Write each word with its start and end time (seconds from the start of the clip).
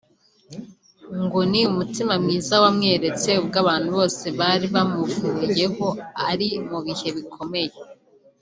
ngo 1.23 1.39
ni 1.51 1.61
umutima 1.71 2.13
mwiza 2.23 2.53
yamweretse 2.63 3.29
ubwo 3.41 3.57
abantu 3.63 3.87
bose 3.97 4.25
bari 4.39 4.65
bamuvuyeho 4.73 5.87
ari 6.29 6.49
mu 6.69 6.79
bihe 6.85 7.09
bikomeye 7.17 7.75